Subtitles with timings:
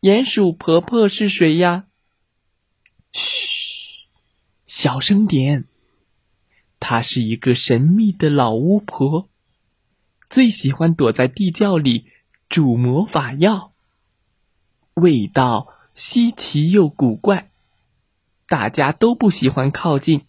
[0.00, 1.84] 鼹鼠婆婆是谁呀？
[3.12, 4.06] 嘘，
[4.64, 5.66] 小声点。
[6.78, 9.28] 她是一个神秘的老巫婆，
[10.30, 12.06] 最喜欢躲在地窖里
[12.48, 13.74] 煮魔法药，
[14.94, 17.50] 味道稀奇又古怪，
[18.46, 20.22] 大家都不喜欢靠近。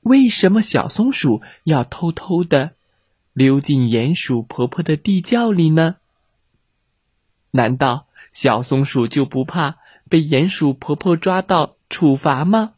[0.00, 2.74] 为什么小松鼠要偷偷的
[3.32, 5.98] 溜进鼹鼠婆婆的地窖里呢？
[7.52, 12.74] 难道小松鼠就不怕被鼹鼠婆婆抓到处罚吗？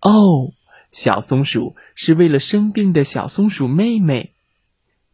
[0.00, 0.52] 哦，
[0.90, 4.34] 小松鼠是为了生病的小松鼠妹妹，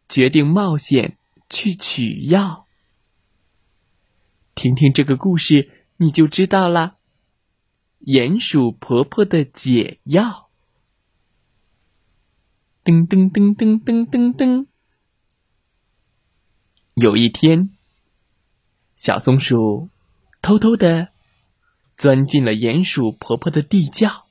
[0.07, 1.17] 决定冒险
[1.49, 2.65] 去取药。
[4.55, 6.97] 听听这个故事，你就知道了。
[7.99, 10.49] 鼹鼠婆婆的解药。
[12.83, 14.65] 噔噔噔噔噔噔噔。
[16.99, 17.69] 有一天，
[18.93, 19.89] 小松鼠
[20.41, 21.09] 偷偷的
[21.93, 24.25] 钻进了鼹鼠婆婆的地窖。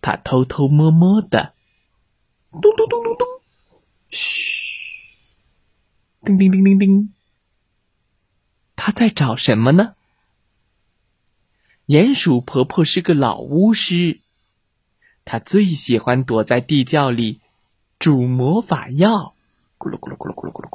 [0.00, 1.54] 它偷偷摸摸的，
[2.52, 3.26] 咚咚咚咚咚，
[4.08, 5.16] 嘘，
[6.24, 7.12] 叮叮叮叮叮。
[8.76, 9.96] 它在找什么呢？
[11.86, 14.20] 鼹鼠婆婆是个老巫师，
[15.24, 17.40] 她最喜欢躲在地窖里
[17.98, 19.34] 煮魔法药。
[19.78, 20.67] 咕噜咕噜咕噜咕噜咕噜，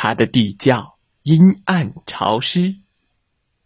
[0.00, 2.76] 它的地窖阴暗潮湿，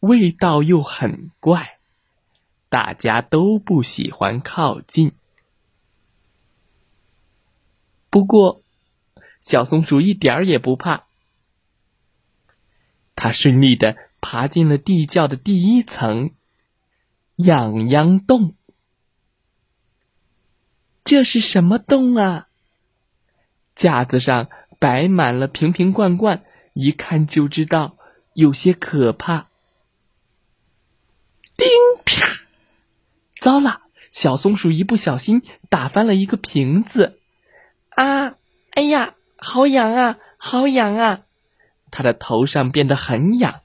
[0.01, 1.79] 味道又很怪，
[2.71, 5.13] 大家都不喜欢靠近。
[8.09, 8.63] 不过，
[9.41, 11.05] 小松鼠一点儿也不怕，
[13.15, 16.31] 它顺利的爬进了地窖的第一层——
[17.37, 18.55] 痒痒洞。
[21.05, 22.49] 这是什么洞啊？
[23.75, 24.49] 架子上
[24.83, 27.97] 摆满了瓶瓶罐罐，一看就知道
[28.35, 29.47] 有些可怕。
[31.57, 31.69] 叮
[32.05, 32.41] 啪！
[33.39, 37.21] 糟了，小松鼠一不小心打翻了一个瓶子。
[37.91, 38.35] 啊！
[38.73, 41.21] 哎呀，好痒啊，好痒啊！
[41.93, 43.61] 它的头上变得很痒。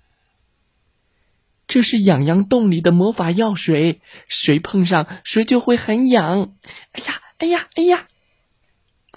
[1.68, 6.54] 这是痒痒洞里的魔法药水，谁碰上谁就会很痒。
[6.92, 8.08] 哎呀，哎呀，哎呀！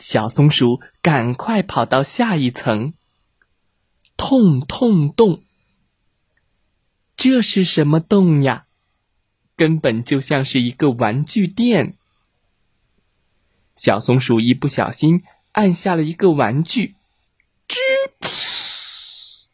[0.01, 2.95] 小松鼠赶快跑到下一层。
[4.17, 5.43] 痛痛洞，
[7.19, 8.65] 这是什么洞呀？
[9.57, 11.99] 根本就像是一个玩具店。
[13.77, 15.23] 小松鼠一不小心
[15.53, 16.97] 按下了一个玩具，
[17.69, 19.45] 吱，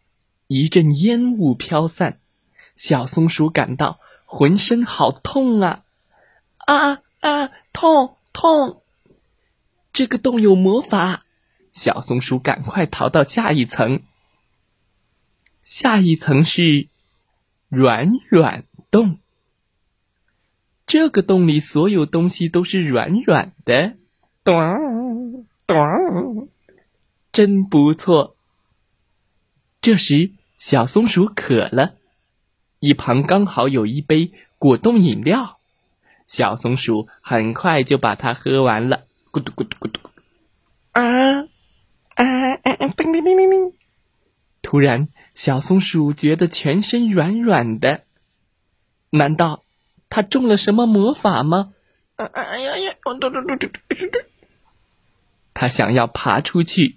[0.47, 2.21] 一阵烟雾飘散，
[2.77, 5.83] 小松鼠感到浑身好痛啊！
[6.59, 8.83] 啊啊，痛痛！
[9.97, 11.25] 这个洞有魔法，
[11.73, 14.03] 小松鼠赶快逃到下一层。
[15.63, 16.89] 下一层是
[17.71, 19.19] 软软洞，
[20.87, 23.97] 这个洞里所有东西都是软软的，
[24.45, 26.51] 咚咚，
[27.33, 28.37] 真不错。
[29.81, 31.95] 这时，小松鼠渴了，
[32.81, 35.59] 一旁刚好有一杯果冻饮料，
[36.27, 39.06] 小松鼠很快就把它喝完了。
[39.37, 40.01] 咕嘟咕嘟咕嘟，
[40.93, 41.03] 啊
[42.15, 42.25] 啊
[42.65, 42.89] 啊啊！
[42.97, 43.75] 叮叮叮叮叮！
[44.63, 48.05] 突然，小松鼠觉得全身软软的，
[49.11, 49.63] 难道
[50.09, 51.75] 它中了什么魔法吗？
[52.15, 52.95] 啊哎呀呀！
[53.03, 54.19] 嘟嘟嘟嘟嘟嘟嘟！
[55.53, 56.97] 它想要爬出去，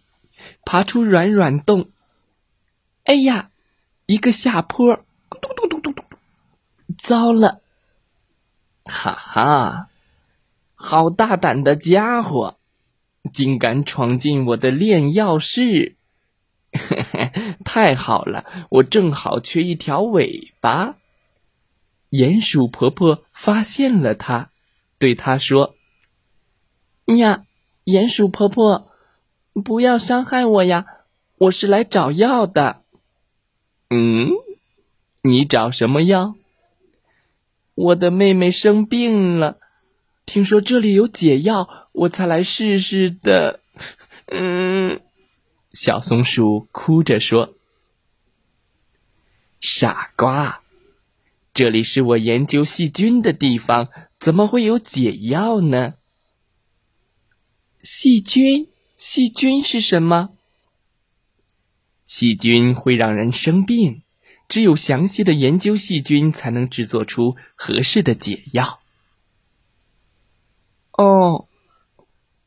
[0.63, 1.89] 爬出软软洞。
[3.03, 3.51] 哎呀，
[4.06, 4.95] 一个下坡！
[5.42, 6.03] 嘟嘟嘟嘟嘟！
[6.97, 7.59] 糟了！
[8.85, 9.88] 哈哈！
[10.81, 12.57] 好大胆的家伙，
[13.33, 15.97] 竟敢闯进我的炼药室！
[17.65, 20.95] 太好了，我正好缺一条尾巴。
[22.11, 24.51] 鼹鼠婆婆发现了它，
[24.97, 25.75] 对它说
[27.17, 27.43] ：“呀，
[27.83, 28.89] 鼹鼠婆婆，
[29.53, 30.85] 不要伤害我呀！
[31.39, 32.83] 我是来找药的。”
[33.91, 34.29] 嗯，
[35.23, 36.35] 你找什么药？
[37.75, 39.58] 我的妹妹生病了。
[40.29, 43.61] 听说这里有解药，我才来试试的。
[44.27, 45.01] 嗯，
[45.71, 47.55] 小松鼠哭着说
[49.59, 50.61] ：“傻瓜，
[51.51, 53.89] 这里是我研究细菌的地方，
[54.19, 55.95] 怎么会有解药呢？”
[57.81, 58.69] 细菌？
[58.99, 60.29] 细菌是什么？
[62.03, 64.03] 细菌会让人生病，
[64.47, 68.79] 只有详细的研究细菌，才能制作出合适的解药。
[71.01, 71.47] 哦，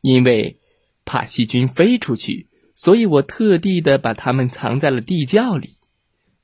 [0.02, 0.58] 因为
[1.06, 5.78] 怕细菌飞出去，所以我特地的把它们藏在了地窖里。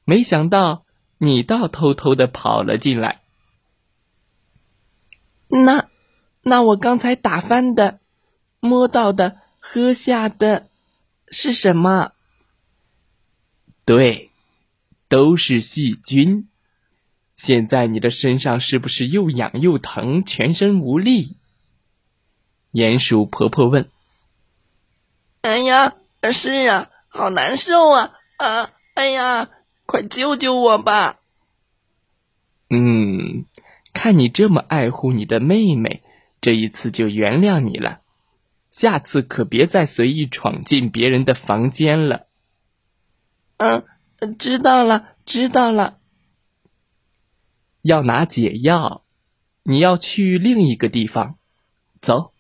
[0.05, 0.87] 没想到
[1.19, 3.21] 你倒偷偷的跑了进来。
[5.49, 5.89] 那，
[6.43, 8.01] 那我刚才打翻的、
[8.61, 9.41] 摸到的。
[9.61, 10.69] 喝下的
[11.31, 12.13] 是什么？
[13.85, 14.31] 对，
[15.09, 16.49] 都是细菌。
[17.35, 21.38] 现在你的身上是不是又痒又疼，全身无力？
[22.79, 23.91] 鼹鼠婆婆问。
[25.41, 25.95] 哎呀，
[26.31, 28.13] 是啊，好难受啊！
[28.37, 29.51] 啊，哎呀，
[29.85, 31.19] 快救救我吧！
[32.71, 33.47] 嗯，
[33.93, 36.05] 看你这么爱护你的妹妹，
[36.41, 38.01] 这一次就原谅你了。
[38.71, 42.27] 下次可别再随意闯进别人的房间了。
[43.57, 43.85] 嗯，
[44.39, 45.99] 知道了，知道了。
[47.83, 49.03] 要拿解药，
[49.65, 51.37] 你要去另一个地方。
[52.01, 52.33] 走。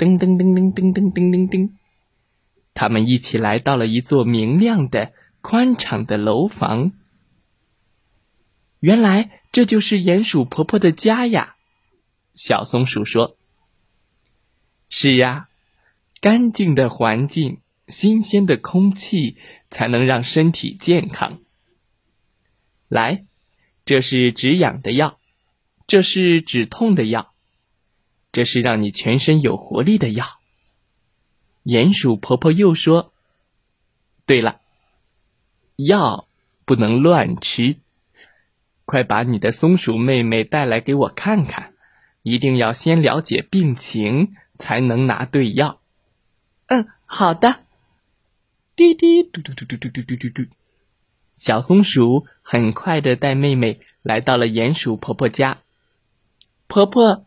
[0.00, 1.72] 噔噔噔噔噔噔噔噔噔，
[2.72, 5.12] 他们一起来到了一座明亮的、
[5.42, 6.92] 宽敞的楼房。
[8.78, 11.56] 原来这就是鼹鼠婆婆的家呀，
[12.32, 13.36] 小松鼠说。
[14.88, 15.50] 是呀，
[16.22, 19.36] 干净的环境、新鲜的空气，
[19.68, 21.40] 才能让身体健康。
[22.88, 23.26] 来，
[23.84, 25.20] 这是止痒的药，
[25.86, 27.29] 这是止痛的药，
[28.32, 30.26] 这是让你全身有活力的药。
[31.64, 33.12] 鼹鼠婆婆又说
[34.26, 34.60] ：“对了，
[35.76, 36.26] 药
[36.64, 37.76] 不能乱吃，
[38.84, 41.74] 快把你的松鼠妹妹带来给我看看，
[42.22, 45.80] 一定要先了解病情。”才能拿对药。
[46.66, 47.60] 嗯，好的。
[48.76, 50.50] 滴滴嘟嘟嘟嘟嘟嘟嘟嘟嘟，
[51.32, 55.62] 小松鼠很快的带妹妹来到了鼹鼠婆婆家。
[56.66, 57.24] 婆婆，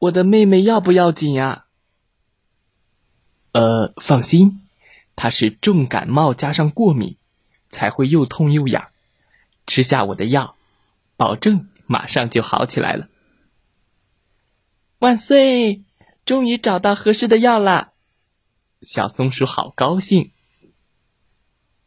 [0.00, 1.66] 我的妹妹要不要紧呀？
[3.52, 4.66] 呃，放心，
[5.14, 7.18] 她是重感冒加上过敏，
[7.68, 8.88] 才会又痛又痒。
[9.66, 10.56] 吃下我的药，
[11.18, 13.08] 保证马上就好起来了。
[15.00, 15.82] 万岁！
[16.24, 17.92] 终于找到合适的药了，
[18.80, 20.30] 小松鼠好高兴。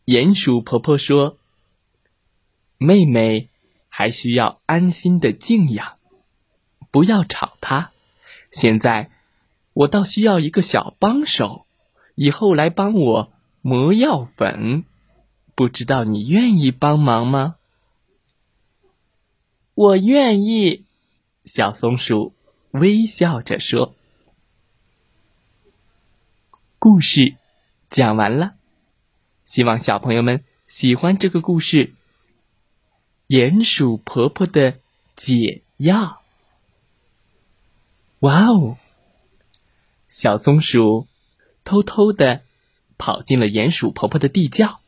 [0.05, 1.39] 鼹鼠婆婆说
[2.77, 3.49] ：“妹妹
[3.89, 5.97] 还需要安心的静养，
[6.91, 7.92] 不要吵她。
[8.53, 9.09] 现在
[9.73, 11.65] 我倒需要一个小帮手，
[12.15, 14.85] 以后来帮我磨药粉。
[15.55, 17.55] 不知道你愿意帮忙吗？”
[19.75, 20.85] 我愿意，
[21.45, 22.33] 小松鼠
[22.71, 23.95] 微笑着说。
[26.77, 27.35] 故事
[27.89, 28.55] 讲完了，
[29.45, 31.93] 希望小朋友们喜欢这个故事。
[33.27, 34.79] 鼹鼠婆婆的
[35.15, 36.22] 解药。
[38.23, 38.77] 哇哦！
[40.07, 41.07] 小松鼠
[41.65, 42.41] 偷偷的
[42.97, 44.79] 跑进了鼹鼠婆婆的地窖。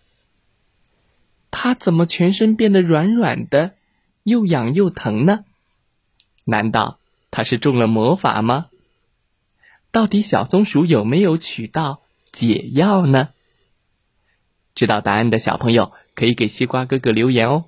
[1.51, 3.75] 它怎么全身变得软软的，
[4.23, 5.43] 又痒又疼呢？
[6.45, 6.97] 难道
[7.29, 8.67] 它是中了魔法吗？
[9.91, 13.33] 到底小松鼠有没有取到解药呢？
[14.75, 17.65] 知道答案的小朋友可以给西瓜哥哥留言哦。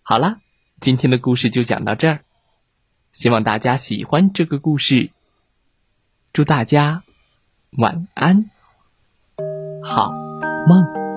[0.00, 0.40] 好了，
[0.80, 2.24] 今天的故事就讲到这儿，
[3.14, 5.12] 希望大家喜欢这个故事。
[6.32, 7.04] 祝大家
[7.78, 8.50] 晚安，
[9.84, 10.12] 好
[10.66, 11.13] 梦。